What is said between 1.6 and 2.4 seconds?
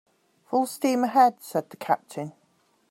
the captain.